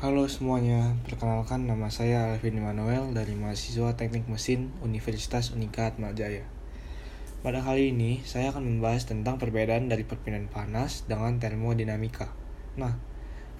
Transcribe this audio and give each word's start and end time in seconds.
Halo 0.00 0.24
semuanya, 0.32 0.96
perkenalkan 1.04 1.68
nama 1.68 1.92
saya 1.92 2.32
Alvin 2.32 2.56
Immanuel 2.56 3.12
dari 3.12 3.36
mahasiswa 3.36 4.00
Teknik 4.00 4.32
Mesin 4.32 4.72
Universitas 4.80 5.52
Unika 5.52 5.92
Atmajaya. 5.92 6.40
Pada 7.44 7.60
kali 7.60 7.92
ini, 7.92 8.24
saya 8.24 8.48
akan 8.48 8.64
membahas 8.64 9.04
tentang 9.04 9.36
perbedaan 9.36 9.92
dari 9.92 10.08
perpindahan 10.08 10.48
panas 10.48 11.04
dengan 11.04 11.36
termodinamika. 11.36 12.32
Nah, 12.80 12.96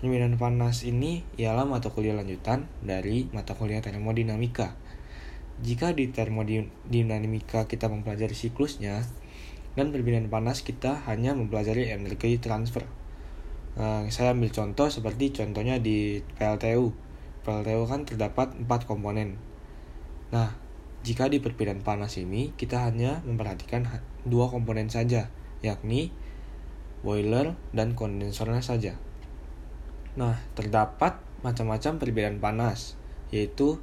perpindahan 0.01 0.41
panas 0.41 0.81
ini 0.89 1.29
ialah 1.37 1.69
mata 1.69 1.93
kuliah 1.93 2.17
lanjutan 2.17 2.65
dari 2.81 3.29
mata 3.37 3.53
kuliah 3.53 3.85
termodinamika. 3.85 4.81
Jika 5.61 5.93
di 5.93 6.09
termodinamika 6.09 7.69
kita 7.69 7.93
mempelajari 7.93 8.33
siklusnya, 8.33 9.05
dan 9.77 9.93
perpindahan 9.93 10.33
panas 10.33 10.65
kita 10.65 11.05
hanya 11.05 11.37
mempelajari 11.37 11.93
energi 11.93 12.41
transfer 12.41 12.89
Nah, 13.79 14.07
saya 14.11 14.35
ambil 14.35 14.51
contoh 14.51 14.91
seperti 14.91 15.31
contohnya 15.31 15.79
di 15.79 16.25
PLTU. 16.39 16.91
PLTU 17.47 17.83
kan 17.87 18.03
terdapat 18.03 18.57
empat 18.59 18.91
komponen. 18.91 19.39
Nah, 20.35 20.55
jika 21.07 21.31
di 21.31 21.39
perpindahan 21.39 21.81
panas 21.81 22.19
ini 22.19 22.53
kita 22.59 22.85
hanya 22.87 23.23
memperhatikan 23.23 23.89
dua 24.27 24.51
komponen 24.51 24.91
saja, 24.91 25.31
yakni 25.63 26.11
boiler 27.01 27.57
dan 27.73 27.97
kondensornya 27.97 28.61
saja. 28.61 28.99
Nah, 30.19 30.37
terdapat 30.53 31.23
macam-macam 31.41 31.97
perbedaan 31.97 32.39
panas, 32.43 33.01
yaitu 33.33 33.81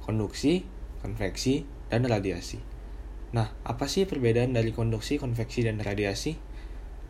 konduksi, 0.00 0.64
konveksi, 1.04 1.68
dan 1.92 2.08
radiasi. 2.08 2.64
Nah, 3.36 3.52
apa 3.66 3.90
sih 3.90 4.08
perbedaan 4.08 4.54
dari 4.56 4.70
konduksi, 4.70 5.20
konveksi, 5.20 5.66
dan 5.66 5.82
radiasi? 5.82 6.38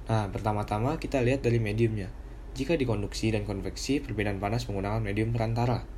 Nah, 0.05 0.29
pertama-tama 0.29 1.01
kita 1.01 1.25
lihat 1.25 1.41
dari 1.41 1.57
mediumnya. 1.57 2.13
Jika 2.53 2.77
di 2.77 2.85
konduksi 2.85 3.33
dan 3.33 3.49
konveksi, 3.49 4.05
perbedaan 4.05 4.37
panas 4.37 4.69
menggunakan 4.69 5.01
medium 5.01 5.33
perantara. 5.33 5.89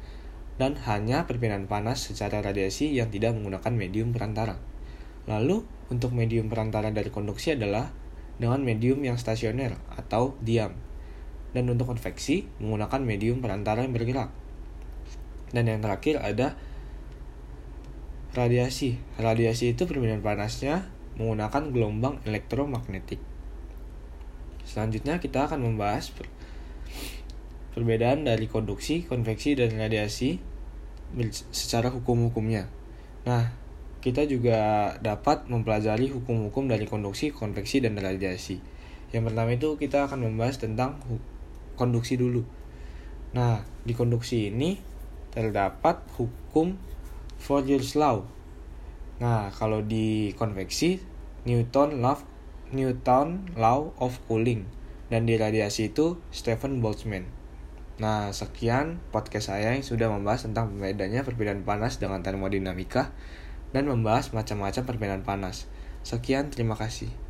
Dan 0.56 0.78
hanya 0.86 1.26
perbedaan 1.26 1.66
panas 1.66 2.06
secara 2.06 2.38
radiasi 2.38 2.94
yang 2.94 3.10
tidak 3.10 3.34
menggunakan 3.34 3.74
medium 3.74 4.14
perantara. 4.14 4.62
Lalu, 5.26 5.66
untuk 5.90 6.14
medium 6.14 6.46
perantara 6.46 6.94
dari 6.94 7.10
konduksi 7.10 7.58
adalah 7.58 7.90
dengan 8.38 8.62
medium 8.62 9.02
yang 9.02 9.18
stasioner 9.18 9.74
atau 9.98 10.38
diam. 10.38 10.78
Dan 11.50 11.66
untuk 11.66 11.90
konveksi, 11.90 12.46
menggunakan 12.62 13.02
medium 13.02 13.42
perantara 13.42 13.82
yang 13.82 13.90
bergerak. 13.90 14.30
Dan 15.50 15.66
yang 15.66 15.82
terakhir 15.82 16.22
ada 16.22 16.54
radiasi. 18.38 19.02
Radiasi 19.18 19.74
itu 19.74 19.82
perbedaan 19.82 20.22
panasnya 20.22 20.86
menggunakan 21.18 21.74
gelombang 21.74 22.22
elektromagnetik. 22.22 23.35
Selanjutnya 24.76 25.16
kita 25.16 25.48
akan 25.48 25.72
membahas 25.72 26.12
perbedaan 27.72 28.28
dari 28.28 28.44
konduksi, 28.44 29.08
konveksi, 29.08 29.56
dan 29.56 29.72
radiasi 29.72 30.36
secara 31.48 31.88
hukum-hukumnya. 31.88 32.68
Nah, 33.24 33.56
kita 34.04 34.28
juga 34.28 34.92
dapat 35.00 35.48
mempelajari 35.48 36.12
hukum-hukum 36.12 36.68
dari 36.68 36.84
konduksi, 36.84 37.32
konveksi, 37.32 37.80
dan 37.80 37.96
radiasi. 37.96 38.60
Yang 39.16 39.32
pertama 39.32 39.56
itu 39.56 39.80
kita 39.80 40.12
akan 40.12 40.28
membahas 40.28 40.60
tentang 40.60 41.00
konduksi 41.80 42.20
dulu. 42.20 42.44
Nah, 43.32 43.64
di 43.80 43.96
konduksi 43.96 44.52
ini 44.52 44.76
terdapat 45.32 46.04
hukum 46.20 46.76
Fourier's 47.40 47.96
law. 47.96 48.28
Nah, 49.24 49.48
kalau 49.56 49.80
di 49.80 50.36
konveksi 50.36 51.00
Newton 51.48 52.04
law 52.04 52.35
Newton 52.74 53.52
Law 53.54 53.94
of 54.02 54.18
Cooling 54.26 54.66
dan 55.06 55.26
di 55.26 55.38
radiasi 55.38 55.94
itu 55.94 56.18
Stephen 56.34 56.82
Boltzmann. 56.82 57.30
Nah, 57.96 58.28
sekian 58.34 59.00
podcast 59.08 59.48
saya 59.48 59.72
yang 59.72 59.86
sudah 59.86 60.12
membahas 60.12 60.44
tentang 60.50 60.74
perbedaannya 60.76 61.22
perbedaan 61.24 61.62
panas 61.64 61.96
dengan 61.96 62.20
termodinamika 62.20 63.14
dan 63.72 63.88
membahas 63.88 64.36
macam-macam 64.36 64.82
perbedaan 64.84 65.22
panas. 65.24 65.70
Sekian, 66.04 66.52
terima 66.52 66.76
kasih. 66.76 67.25